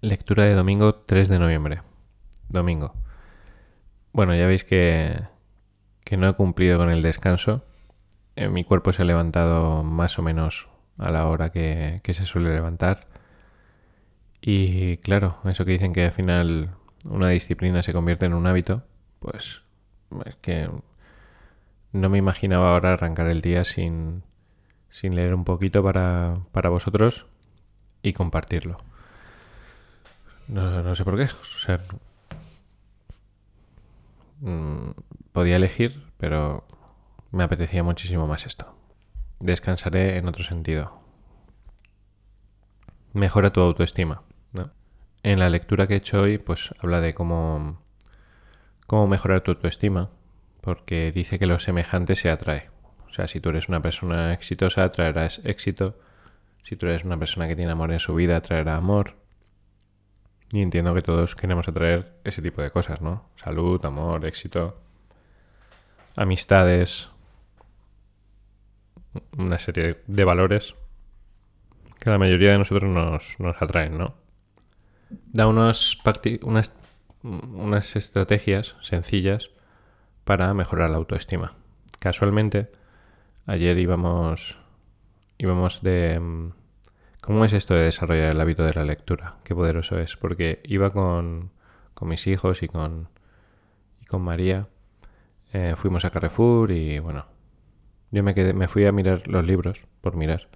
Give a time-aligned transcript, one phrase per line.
[0.00, 1.80] Lectura de domingo 3 de noviembre.
[2.48, 2.94] Domingo.
[4.12, 5.22] Bueno, ya veis que,
[6.04, 7.64] que no he cumplido con el descanso.
[8.36, 12.26] Eh, mi cuerpo se ha levantado más o menos a la hora que, que se
[12.26, 13.08] suele levantar.
[14.40, 18.84] Y claro, eso que dicen que al final una disciplina se convierte en un hábito,
[19.18, 19.62] pues
[20.26, 20.70] es que
[21.92, 24.22] no me imaginaba ahora arrancar el día sin,
[24.90, 27.26] sin leer un poquito para, para vosotros
[28.00, 28.78] y compartirlo.
[30.48, 31.24] No, no sé por qué.
[31.24, 31.78] O sea,
[34.40, 34.90] mm,
[35.32, 36.66] podía elegir, pero
[37.30, 38.74] me apetecía muchísimo más esto.
[39.40, 41.00] Descansaré en otro sentido.
[43.12, 44.22] Mejora tu autoestima.
[45.24, 47.82] En la lectura que he hecho hoy, pues habla de cómo,
[48.86, 50.10] cómo mejorar tu autoestima,
[50.60, 52.70] porque dice que lo semejante se atrae.
[53.08, 55.98] O sea, si tú eres una persona exitosa, atraerás éxito.
[56.62, 59.16] Si tú eres una persona que tiene amor en su vida, atraerá amor.
[60.52, 63.28] Y entiendo que todos queremos atraer ese tipo de cosas, ¿no?
[63.36, 64.80] Salud, amor, éxito,
[66.16, 67.10] amistades,
[69.36, 70.74] una serie de valores
[72.00, 74.14] que la mayoría de nosotros nos, nos atraen, ¿no?
[75.32, 76.00] Da unos
[76.42, 76.76] unas,
[77.22, 79.50] unas estrategias sencillas
[80.24, 81.54] para mejorar la autoestima.
[81.98, 82.70] Casualmente,
[83.46, 84.58] ayer íbamos,
[85.38, 86.50] íbamos de,
[87.28, 89.36] ¿Cómo es esto de desarrollar el hábito de la lectura?
[89.44, 91.50] Qué poderoso es, porque iba con,
[91.92, 93.10] con mis hijos y con,
[94.00, 94.66] y con María.
[95.52, 97.26] Eh, fuimos a Carrefour y bueno,
[98.12, 100.48] yo me, quedé, me fui a mirar los libros, por mirar.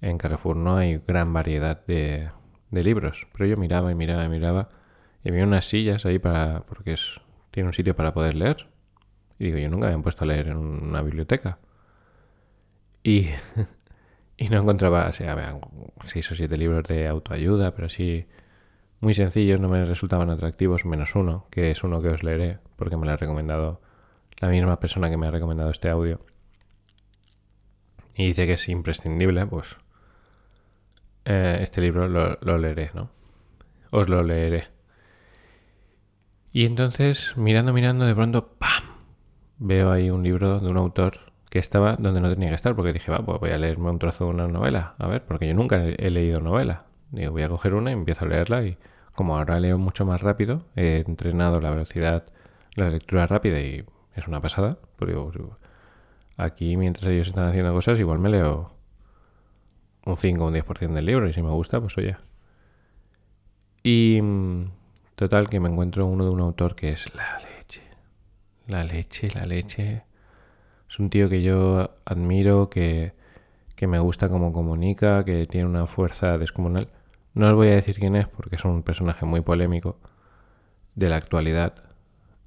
[0.00, 2.30] En Carrefour no hay gran variedad de,
[2.70, 4.70] de libros, pero yo miraba y miraba y miraba
[5.22, 8.70] y había unas sillas ahí para, porque es, tiene un sitio para poder leer.
[9.38, 11.58] Y digo, yo nunca me he puesto a leer en una biblioteca.
[13.02, 13.28] Y
[14.40, 15.60] Y no encontraba, o sea, vean,
[16.04, 18.28] seis o siete libros de autoayuda, pero sí
[19.00, 22.96] muy sencillos, no me resultaban atractivos, menos uno, que es uno que os leeré, porque
[22.96, 23.80] me lo ha recomendado
[24.40, 26.20] la misma persona que me ha recomendado este audio.
[28.14, 29.76] Y dice que es imprescindible, pues
[31.24, 33.10] eh, este libro lo, lo leeré, ¿no?
[33.90, 34.68] Os lo leeré.
[36.52, 38.84] Y entonces, mirando, mirando, de pronto, ¡pam!
[39.58, 42.92] Veo ahí un libro de un autor que estaba donde no tenía que estar, porque
[42.92, 45.54] dije, va, pues voy a leerme un trozo de una novela, a ver, porque yo
[45.54, 46.84] nunca he leído novela.
[47.10, 48.76] Digo, voy a coger una y empiezo a leerla y
[49.14, 52.24] como ahora leo mucho más rápido, he entrenado la velocidad,
[52.74, 55.58] la lectura rápida y es una pasada, pues digo,
[56.36, 58.72] aquí mientras ellos están haciendo cosas, igual me leo
[60.04, 62.16] un 5 o un 10% del libro y si me gusta, pues oye.
[63.82, 64.70] Y mm,
[65.14, 67.82] total que me encuentro uno de un autor que es la leche.
[68.66, 70.04] La leche, la leche.
[70.88, 73.12] Es un tío que yo admiro, que,
[73.82, 76.88] me gusta cómo comunica, que tiene una fuerza descomunal.
[77.34, 79.98] No os voy a decir quién es porque es un personaje muy polémico
[80.94, 81.74] de la actualidad.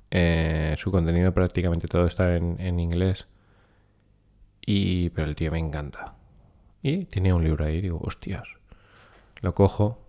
[0.09, 3.27] Eh, su contenido prácticamente todo está en, inglés.
[4.65, 6.15] Y, pero el tío me encanta.
[6.81, 8.47] Y tenía un libro ahí, digo, hostias.
[9.41, 10.03] Lo cojo.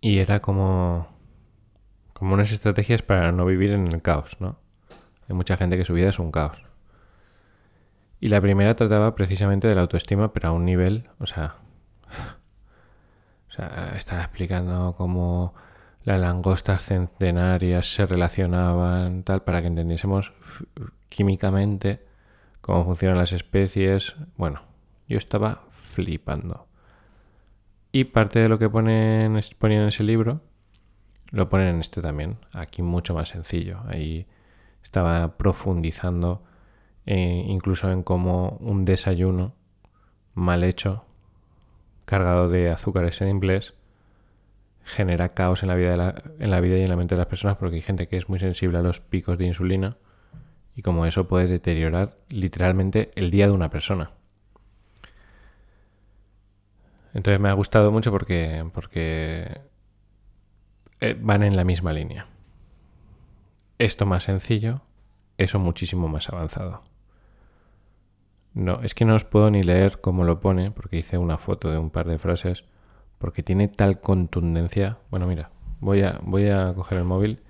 [0.00, 1.08] Y era como.
[2.12, 4.58] como unas estrategias para no vivir en el caos, ¿no?
[5.28, 6.64] Hay mucha gente que su vida es un caos.
[8.20, 11.56] Y la primera trataba precisamente de la autoestima, pero a un nivel, o sea,
[13.48, 15.54] o sea, estaba explicando cómo
[16.02, 20.32] las langostas centenarias se relacionaban, tal, para que entendiésemos
[21.08, 22.06] químicamente
[22.60, 24.14] cómo funcionan las especies.
[24.36, 24.62] Bueno,
[25.08, 26.68] yo estaba flipando.
[27.92, 30.40] Y parte de lo que ponen, ponían en ese libro,
[31.30, 32.38] lo ponen en este también.
[32.52, 33.80] Aquí mucho más sencillo.
[33.88, 34.26] Ahí
[34.86, 36.44] estaba profundizando
[37.06, 39.52] eh, incluso en cómo un desayuno
[40.34, 41.04] mal hecho,
[42.04, 43.74] cargado de azúcares inglés,
[44.84, 47.56] genera caos en la, vida en la vida y en la mente de las personas
[47.56, 49.96] porque hay gente que es muy sensible a los picos de insulina
[50.76, 54.12] y como eso puede deteriorar literalmente el día de una persona.
[57.12, 59.62] Entonces me ha gustado mucho porque, porque
[61.00, 62.28] eh, van en la misma línea
[63.78, 64.82] esto más sencillo,
[65.38, 66.82] eso muchísimo más avanzado.
[68.54, 71.70] No, es que no os puedo ni leer cómo lo pone, porque hice una foto
[71.70, 72.64] de un par de frases,
[73.18, 74.98] porque tiene tal contundencia.
[75.10, 75.50] Bueno, mira,
[75.80, 77.42] voy a, voy a coger el móvil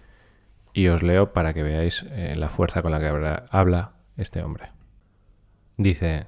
[0.73, 3.07] y os leo para que veáis eh, la fuerza con la que
[3.51, 4.73] habla este hombre.
[5.79, 6.27] Dice,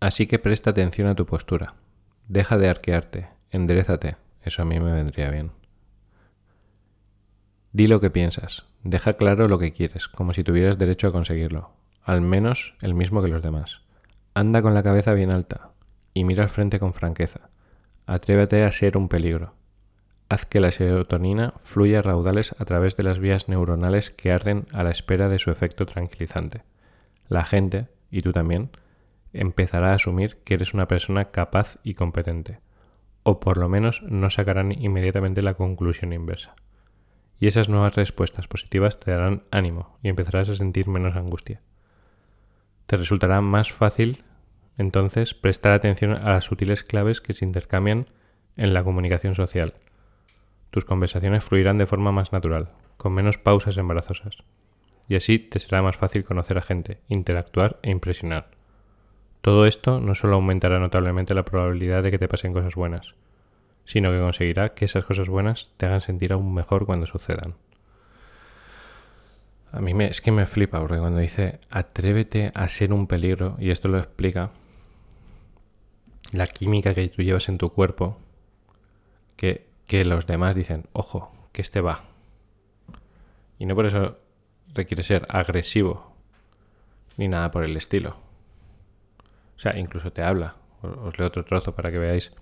[0.00, 1.74] así que presta atención a tu postura,
[2.28, 5.50] deja de arquearte, enderezate, eso a mí me vendría bien.
[7.74, 11.72] Di lo que piensas, deja claro lo que quieres, como si tuvieras derecho a conseguirlo,
[12.04, 13.82] al menos el mismo que los demás.
[14.32, 15.72] Anda con la cabeza bien alta
[16.12, 17.50] y mira al frente con franqueza.
[18.06, 19.54] Atrévete a ser un peligro.
[20.28, 24.66] Haz que la serotonina fluya a raudales a través de las vías neuronales que arden
[24.72, 26.62] a la espera de su efecto tranquilizante.
[27.26, 28.70] La gente, y tú también,
[29.32, 32.60] empezará a asumir que eres una persona capaz y competente,
[33.24, 36.54] o por lo menos no sacarán inmediatamente la conclusión inversa.
[37.38, 41.60] Y esas nuevas respuestas positivas te darán ánimo y empezarás a sentir menos angustia.
[42.86, 44.24] Te resultará más fácil
[44.76, 48.08] entonces prestar atención a las sutiles claves que se intercambian
[48.56, 49.74] en la comunicación social.
[50.70, 54.38] Tus conversaciones fluirán de forma más natural, con menos pausas embarazosas.
[55.08, 58.50] Y así te será más fácil conocer a gente, interactuar e impresionar.
[59.40, 63.14] Todo esto no solo aumentará notablemente la probabilidad de que te pasen cosas buenas,
[63.84, 67.54] sino que conseguirá que esas cosas buenas te hagan sentir aún mejor cuando sucedan.
[69.72, 73.56] A mí me, es que me flipa, porque cuando dice atrévete a ser un peligro,
[73.58, 74.50] y esto lo explica,
[76.32, 78.18] la química que tú llevas en tu cuerpo,
[79.36, 82.04] que, que los demás dicen, ojo, que este va.
[83.58, 84.18] Y no por eso
[84.72, 86.14] requiere ser agresivo,
[87.16, 88.16] ni nada por el estilo.
[89.56, 90.56] O sea, incluso te habla.
[90.82, 92.32] Os leo otro trozo para que veáis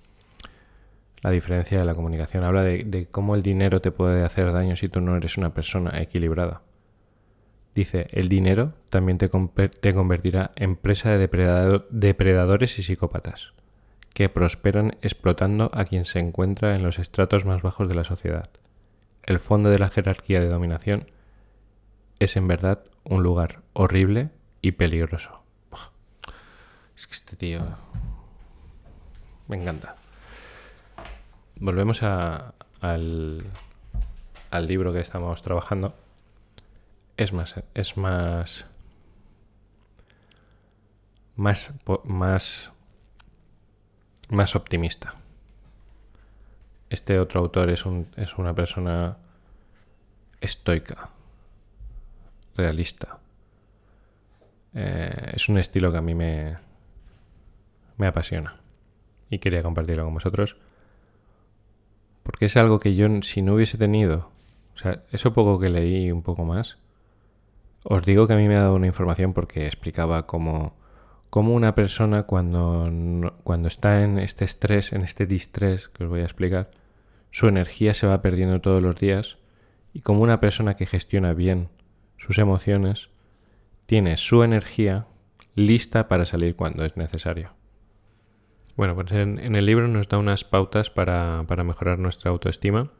[1.22, 2.44] la diferencia de la comunicación.
[2.44, 6.00] Habla de, cómo el dinero te puede hacer daño si tú no eres una persona
[6.00, 6.62] equilibrada.
[7.74, 11.18] Dice, el dinero también te, convertirá en presa de
[11.90, 13.54] depredadores y psicópatas,
[14.12, 18.50] que prosperan explotando a quien se encuentra en los estratos más bajos de la sociedad.
[19.22, 21.06] El fondo de la jerarquía de dominación
[22.18, 24.30] es en verdad un lugar horrible
[24.60, 25.42] y peligroso.
[26.96, 27.62] Es que este tío
[29.48, 29.96] me encanta.
[31.62, 33.46] Volvemos a, al,
[34.66, 35.94] libro que estamos trabajando.
[37.16, 38.66] Es más, es más,
[41.36, 41.72] más,
[42.02, 42.72] más,
[44.28, 45.14] más optimista.
[46.90, 49.18] Este otro autor es, un, es una persona
[50.40, 51.10] estoica,
[52.56, 53.20] realista.
[54.74, 56.58] Eh, es un estilo que a mí me,
[57.98, 58.56] me apasiona
[59.30, 60.56] y quería compartirlo con vosotros
[62.32, 64.30] porque es algo que yo si no hubiese tenido,
[64.74, 66.78] o sea, eso poco que leí un poco más,
[67.84, 70.74] os digo que a mí me ha dado una información porque explicaba cómo,
[71.28, 72.90] cómo una persona cuando,
[73.44, 76.70] cuando está en este estrés, en este distrés que os voy a explicar,
[77.30, 79.36] su energía se va perdiendo todos los días
[79.92, 81.68] y como una persona que gestiona bien
[82.16, 83.10] sus emociones,
[83.84, 85.04] tiene su energía
[85.54, 87.61] lista para salir cuando es necesario.
[88.76, 92.90] Bueno, pues en, el libro nos da unas pautas para, mejorar nuestra autoestima.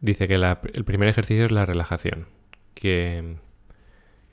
[0.00, 2.26] Dice que el primer ejercicio es la relajación,
[2.74, 3.36] que,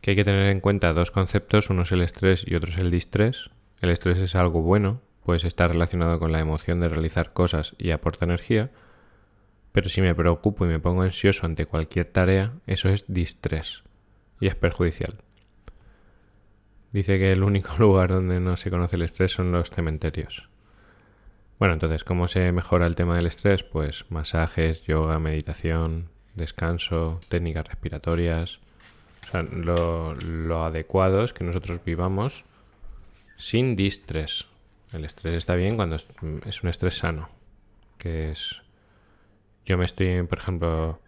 [0.01, 2.77] que hay que tener en cuenta dos conceptos, uno es el estrés y otro es
[2.77, 3.49] el distrés.
[3.81, 7.91] El estrés es algo bueno, pues está relacionado con la emoción de realizar cosas y
[7.91, 8.71] aporta energía,
[9.71, 13.83] pero si me preocupo y me pongo ansioso ante cualquier tarea, eso es distrés
[14.39, 15.19] y es perjudicial.
[16.91, 20.49] Dice que el único lugar donde no se conoce el estrés son los cementerios.
[21.59, 23.63] Bueno, entonces, ¿cómo se mejora el tema del estrés?
[23.63, 28.59] Pues masajes, yoga, meditación, descanso, técnicas respiratorias.
[29.27, 32.45] O sea, lo, lo adecuado es que nosotros vivamos
[33.37, 34.45] sin distrés.
[34.93, 35.97] El estrés está bien cuando
[36.45, 37.29] es un estrés sano.
[37.97, 38.63] Que es.
[39.65, 41.01] Yo me estoy, por ejemplo,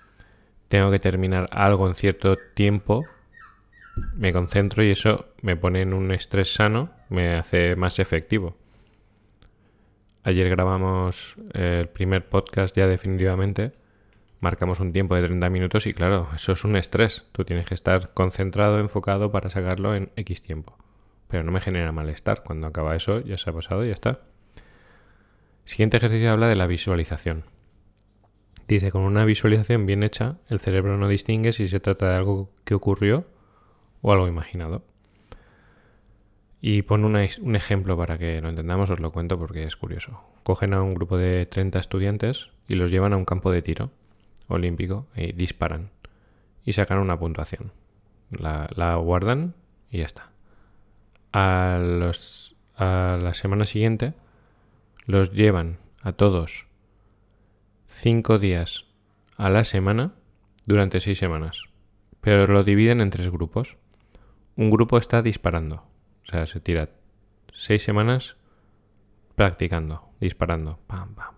[0.68, 3.06] tengo que terminar algo en cierto tiempo
[4.14, 8.56] me concentro y eso me pone en un estrés sano, me hace más efectivo.
[10.24, 13.74] Ayer grabamos el primer podcast ya definitivamente,
[14.42, 17.26] marcamos un tiempo de 30 minutos y claro, eso es un estrés.
[17.32, 20.78] Tú tienes que estar concentrado, enfocado para sacarlo en X tiempo.
[21.28, 22.44] Pero no me genera malestar.
[22.44, 24.20] Cuando acaba eso ya se ha pasado y ya está.
[25.64, 27.46] Siguiente ejercicio habla de la visualización.
[28.68, 32.52] Dice, con una visualización bien hecha, el cerebro no distingue si se trata de algo
[32.66, 33.26] que ocurrió
[34.02, 34.84] o algo imaginado.
[36.62, 40.22] Y pon un ejemplo para que lo entendamos, os lo cuento porque es curioso.
[40.44, 43.90] Cogen a un grupo de 30 estudiantes y los llevan a un campo de tiro
[44.48, 45.90] olímpico y disparan.
[46.64, 47.72] Y sacan una puntuación.
[48.30, 49.56] La, guardan
[49.90, 50.30] y ya está.
[51.34, 54.14] A, los, a la semana siguiente
[55.06, 56.68] los llevan a todos
[57.88, 58.86] 5 días
[59.36, 60.14] a la semana
[60.68, 61.64] durante 6 semanas.
[62.22, 63.78] Pero lo dividen en tres grupos
[64.56, 65.84] un grupo está disparando.
[66.24, 66.90] O sea, se tira
[67.54, 68.38] seis semanas
[69.36, 71.36] practicando, disparando, pam, pam,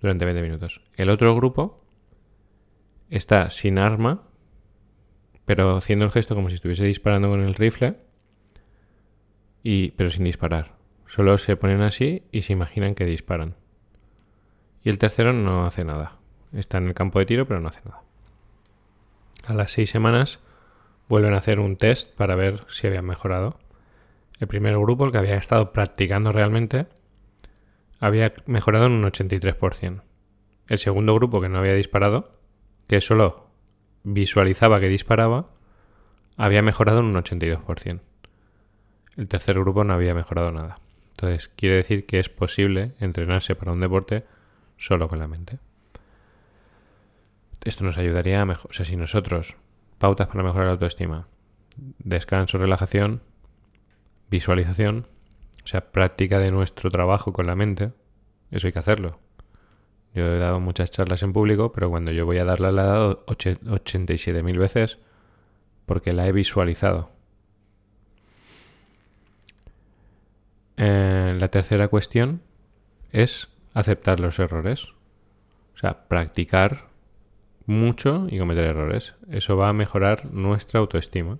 [0.00, 0.80] durante 20 minutos.
[0.94, 1.84] El otro grupo
[3.10, 4.22] está sin arma,
[5.44, 7.98] pero haciendo el gesto como si estuviese disparando con el rifle,
[9.62, 10.76] y, pero sin disparar.
[11.06, 13.56] Solo se ponen así y se imaginan que disparan.
[14.82, 16.18] Y el tercero no hace nada.
[16.52, 18.02] Está en el campo de tiro, pero no hace nada.
[19.46, 20.40] A las seis semanas
[21.08, 23.58] vuelven a hacer un test para ver si habían mejorado.
[24.40, 26.86] El primer grupo, el que había estado practicando realmente,
[28.00, 30.02] había mejorado en un 83%.
[30.68, 32.38] El segundo grupo, que no había disparado,
[32.86, 33.48] que solo
[34.02, 35.50] visualizaba que disparaba,
[36.36, 38.00] había mejorado en un 82%.
[39.16, 40.78] El tercer grupo no había mejorado nada.
[41.10, 44.24] Entonces, quiere decir que es posible entrenarse para un deporte
[44.76, 45.58] solo con la mente.
[47.64, 48.74] Esto nos ayudaría a mejor.
[48.74, 49.56] Si nosotros,
[50.04, 51.28] pautas para mejorar la autoestima,
[51.98, 53.22] descanso, relajación,
[54.28, 55.06] visualización,
[55.64, 57.90] o sea, práctica de nuestro trabajo con la mente,
[58.50, 59.18] eso hay que hacerlo.
[60.12, 62.86] Yo he dado muchas charlas en público, pero cuando yo voy a darla la he
[62.86, 64.98] dado 87.000 veces
[65.86, 67.10] porque la he visualizado.
[70.76, 72.42] Eh, la tercera cuestión
[73.10, 74.84] es aceptar los errores.
[75.74, 76.88] O sea, practicar
[77.66, 79.14] mucho y cometer errores.
[79.30, 81.38] Eso va a mejorar nuestra autoestima.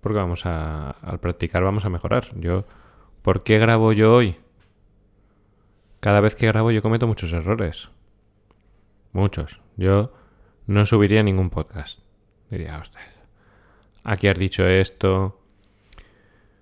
[0.00, 2.28] Porque vamos a, al practicar vamos a mejorar.
[2.36, 2.64] Yo,
[3.22, 4.36] ¿por qué grabo yo hoy?
[6.00, 7.90] Cada vez que grabo yo cometo muchos errores.
[9.12, 9.60] Muchos.
[9.76, 10.12] Yo
[10.66, 12.00] no subiría ningún podcast.
[12.50, 13.04] Diría, ostras,
[14.02, 15.40] aquí has dicho esto,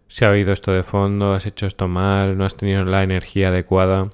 [0.09, 3.49] se ha oído esto de fondo, has hecho esto mal, no has tenido la energía
[3.49, 4.11] adecuada.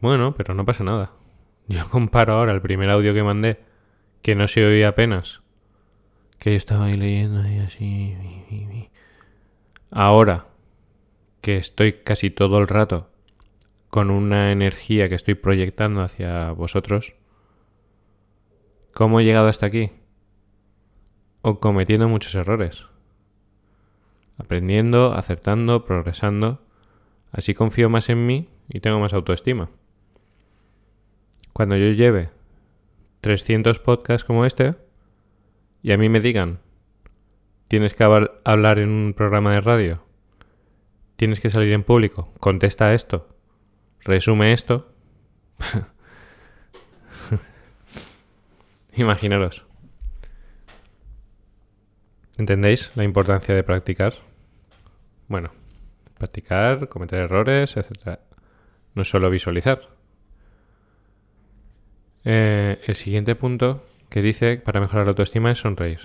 [0.00, 1.12] Bueno, pero no pasa nada.
[1.68, 3.60] Yo comparo ahora el primer audio que mandé,
[4.22, 5.42] que no se oía apenas,
[6.38, 8.90] que yo estaba ahí leyendo y así.
[9.90, 10.46] Ahora
[11.40, 13.10] que estoy casi todo el rato
[13.88, 17.14] con una energía que estoy proyectando hacia vosotros,
[18.92, 19.92] ¿cómo he llegado hasta aquí?
[21.42, 22.84] O cometiendo muchos errores.
[24.38, 26.60] Aprendiendo, acertando, progresando.
[27.32, 29.70] Así confío más en mí y tengo más autoestima.
[31.56, 32.28] Cuando yo lleve
[33.22, 34.74] 300 podcasts como este
[35.82, 36.60] y a mí me digan,
[37.66, 40.04] tienes que hablar en un programa de radio,
[41.16, 43.34] tienes que salir en público, contesta esto,
[44.00, 44.92] resume esto.
[48.92, 49.64] Imaginaros.
[52.36, 54.16] ¿Entendéis la importancia de practicar?
[55.26, 55.52] Bueno,
[56.18, 58.18] practicar, cometer errores, etc.
[58.94, 59.95] No es solo visualizar.
[62.28, 66.00] Eh, el siguiente punto que dice para mejorar la autoestima es sonreír.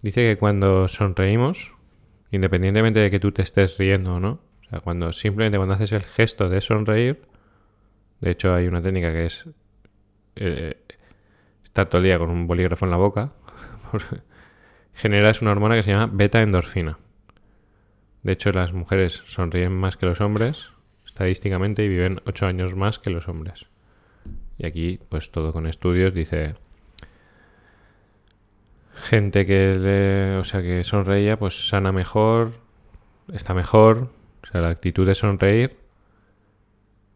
[0.00, 1.74] Dice que cuando sonreímos,
[2.30, 5.92] independientemente de que tú te estés riendo o no, o sea, cuando simplemente cuando haces
[5.92, 7.20] el gesto de sonreír,
[8.22, 9.44] de hecho hay una técnica que es
[10.36, 10.78] eh,
[11.62, 13.32] estar todo el día con un bolígrafo en la boca,
[14.94, 16.98] generas una hormona que se llama beta endorfina.
[18.22, 20.70] De hecho, las mujeres sonríen más que los hombres,
[21.04, 23.66] estadísticamente, y viven 8 años más que los hombres.
[24.58, 26.54] Y aquí, pues todo con estudios, dice
[28.94, 32.50] gente que le, o sea, que sonreía, pues sana mejor,
[33.32, 34.10] está mejor,
[34.42, 35.76] o sea, la actitud de sonreír,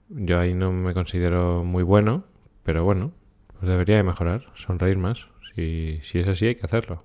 [0.09, 2.25] yo ahí no me considero muy bueno,
[2.63, 3.13] pero bueno,
[3.59, 5.27] pues debería de mejorar, sonreír más.
[5.55, 7.05] Si, si es así, hay que hacerlo.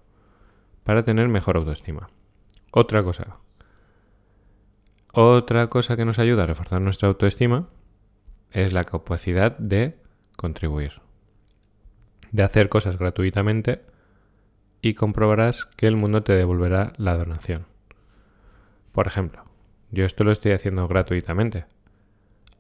[0.84, 2.10] Para tener mejor autoestima.
[2.72, 3.38] Otra cosa.
[5.14, 7.68] Otra cosa que nos ayuda a reforzar nuestra autoestima
[8.52, 9.98] es la capacidad de
[10.38, 11.02] contribuir.
[12.32, 13.82] De hacer cosas gratuitamente
[14.82, 17.66] y comprobarás que el mundo te devolverá la donación.
[18.94, 19.44] Por ejemplo,
[19.92, 21.66] yo esto lo estoy haciendo gratuitamente.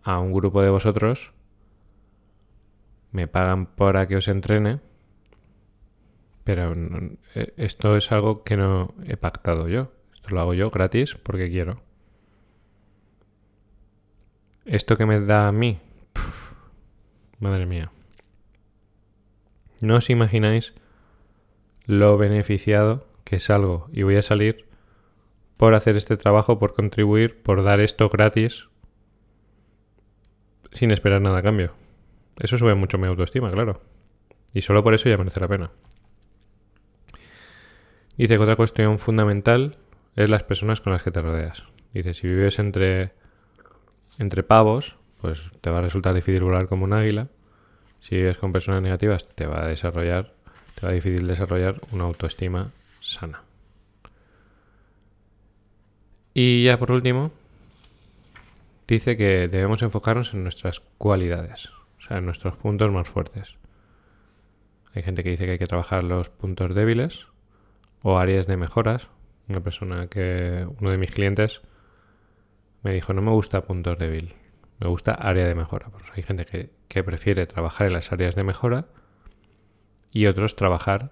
[0.03, 1.33] A un grupo de vosotros
[3.11, 4.79] me pagan para que os entrene,
[6.43, 6.73] pero
[7.35, 9.91] e, esto es algo que no he pactado yo.
[10.13, 11.81] Esto lo hago yo gratis porque quiero.
[14.65, 15.79] Esto que me da a mí,
[17.39, 17.91] madre mía.
[19.81, 20.73] No os imagináis
[21.85, 24.65] lo beneficiado que salgo y voy a salir
[25.57, 28.69] por hacer este trabajo, por contribuir, por dar esto gratis,
[30.71, 31.73] sin esperar nada a cambio.
[32.39, 33.81] Eso sube mucho mi autoestima, claro.
[34.53, 35.71] Y solo por eso ya merece la pena.
[38.17, 39.77] Dice que otra cuestión fundamental
[40.15, 41.63] es las personas con las que te rodeas.
[41.93, 43.13] Dice, si vives entre,
[44.19, 47.27] entre pavos, pues te va a resultar difícil volar como un águila.
[47.99, 50.33] Si vives con personas negativas, te va a desarrollar,
[50.75, 52.69] te va a difícil desarrollar una autoestima
[53.01, 53.41] sana.
[56.33, 57.31] Y ya por último,
[58.87, 63.55] dice que debemos enfocarnos en nuestras cualidades, o sea, en nuestros puntos más fuertes.
[64.93, 67.27] Hay gente que dice que hay que trabajar los puntos débiles
[68.03, 69.07] o áreas de mejoras.
[69.47, 71.61] Una persona que, uno de mis clientes,
[72.83, 74.33] me dijo, no me gusta puntos débiles,
[74.79, 75.89] Me gusta área de mejora.
[75.89, 78.87] Pues hay gente que, prefiere trabajar en las áreas de mejora
[80.11, 81.11] y otros trabajar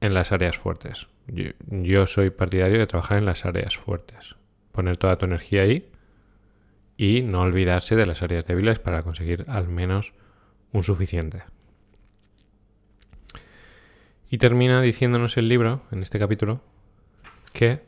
[0.00, 1.08] en las áreas fuertes.
[1.26, 4.36] Yo, yo, soy partidario de trabajar en las áreas fuertes.
[4.72, 5.90] Poner toda tu energía ahí
[6.98, 10.12] y no olvidarse de las áreas débiles para conseguir al menos
[10.72, 11.44] un suficiente.
[14.28, 16.62] Y termina diciéndonos el libro, en este capítulo,
[17.52, 17.82] que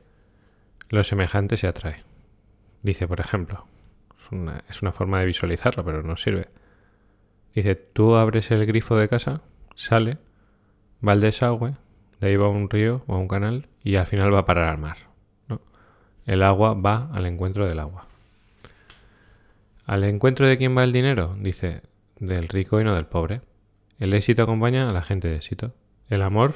[0.89, 2.03] lo semejante se atrae.
[2.83, 3.67] Dice, por ejemplo,
[4.69, 6.49] es una forma de visualizarlo, pero no sirve.
[7.55, 9.43] Dice, tú abres el grifo de casa,
[9.75, 10.19] sale,
[11.07, 11.75] va al desagüe,
[12.21, 14.47] de ahí va a un río o a un canal y al final va a
[14.47, 14.97] parar al mar.
[15.49, 15.61] ¿no?
[16.25, 18.07] El agua va al encuentro del agua.
[19.85, 21.37] ¿Al encuentro de quién va el dinero?
[21.39, 21.83] Dice,
[22.19, 23.43] del rico y no del pobre.
[23.99, 25.75] El éxito acompaña a la gente de éxito.
[26.09, 26.55] El amor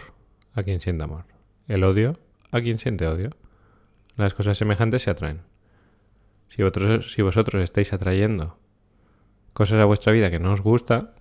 [0.54, 1.24] a quien siente amor.
[1.68, 2.18] El odio
[2.52, 3.30] a quien siente odio.
[4.16, 5.40] Las cosas semejantes se atraen.
[6.48, 6.62] Si
[7.22, 8.58] vosotros, estáis atrayendo
[9.52, 11.14] cosas a vuestra vida que no os gusta,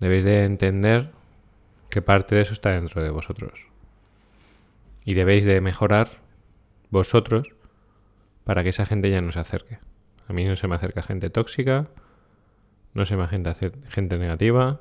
[0.00, 1.10] debéis de entender
[1.90, 3.66] que parte de eso está dentro de vosotros.
[5.04, 6.08] Y debéis de mejorar
[6.90, 7.54] vosotros
[8.44, 9.78] para que esa gente ya no se acerque.
[10.26, 11.88] A mí no se me acerca gente tóxica,
[12.92, 13.54] no se me acerca
[13.88, 14.80] gente negativa,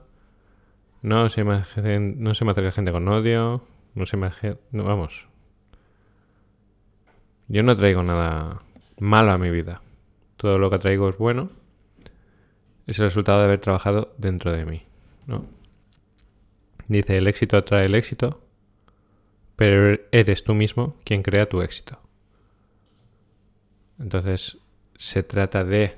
[1.02, 4.30] no se me, acerca gente con odio, no se me...
[4.72, 5.28] No, vamos.
[7.48, 8.62] Yo no traigo nada
[9.00, 9.82] malo a mi vida.
[10.38, 11.50] Todo lo que traigo es bueno.
[12.86, 14.84] Es el resultado de haber trabajado dentro de mí.
[15.25, 15.46] ¿no?
[16.88, 18.42] Dice, el éxito atrae el éxito,
[19.56, 22.00] pero eres tú mismo quien crea tu éxito.
[24.00, 24.58] Entonces,
[24.98, 25.98] se trata de,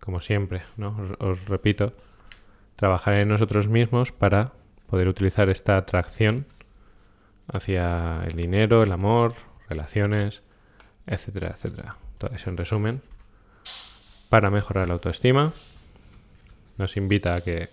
[0.00, 0.96] como siempre, ¿no?
[0.98, 1.94] os, os repito,
[2.76, 4.52] trabajar en nosotros mismos para
[4.88, 6.46] poder utilizar esta atracción
[7.46, 9.34] hacia el dinero, el amor,
[9.68, 10.42] relaciones,
[11.08, 11.96] etcétera, etcétera.
[12.18, 13.02] Todo eso en resumen.
[14.28, 15.52] Para mejorar la autoestima,
[16.76, 17.70] nos invita a que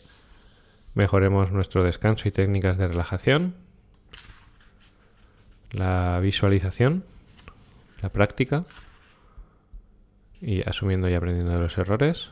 [0.93, 3.55] mejoremos nuestro descanso y técnicas de relajación,
[5.71, 7.03] la visualización,
[8.01, 8.63] la práctica
[10.41, 12.29] y asumiendo y aprendiendo de los errores,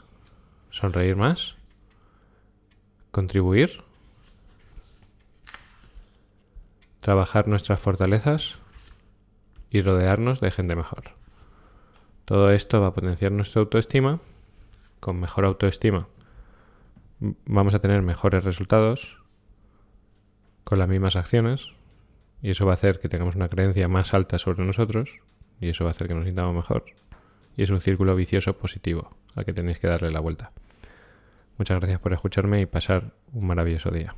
[0.71, 1.55] sonreír más,
[3.11, 3.83] contribuir,
[7.01, 8.61] trabajar nuestras fortalezas
[9.73, 11.03] y rodearnos de gente mejor.
[12.23, 14.21] Todo esto va a potenciar nuestra autoestima.
[15.01, 16.07] Con mejor autoestima
[17.45, 19.17] vamos a tener mejores resultados
[20.63, 21.67] con las mismas acciones
[22.41, 25.21] y eso va a hacer que tengamos una creencia más alta sobre nosotros
[25.59, 26.85] y eso va a hacer que nos sintamos mejor.
[27.55, 30.51] Y es un círculo vicioso positivo al que tenéis que darle la vuelta.
[31.57, 34.15] Muchas gracias por escucharme y pasar un maravilloso día.